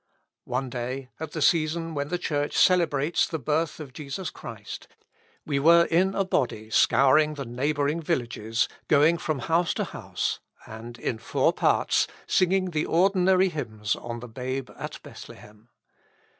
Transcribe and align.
One 0.45 0.71
day, 0.71 1.09
at 1.19 1.33
the 1.33 1.43
season 1.43 1.93
when 1.93 2.07
the 2.07 2.17
Church 2.17 2.57
celebrates 2.57 3.27
the 3.27 3.37
birth 3.37 3.79
of 3.79 3.93
Jesus 3.93 4.31
Christ, 4.31 4.87
we 5.45 5.59
were 5.59 5.83
in 5.91 6.15
a 6.15 6.25
body 6.25 6.71
scouring 6.71 7.35
the 7.35 7.45
neighbouring 7.45 8.01
villages, 8.01 8.67
going 8.87 9.19
from 9.19 9.37
house 9.37 9.75
to 9.75 9.83
house, 9.83 10.39
and, 10.65 10.97
in 10.97 11.19
four 11.19 11.53
parts, 11.53 12.07
singing 12.25 12.71
the 12.71 12.87
ordinary 12.87 13.49
hymns 13.49 13.95
on 13.95 14.21
the 14.21 14.27
Babe 14.27 14.71
at 14.75 14.99
Bethlehem. 15.03 15.69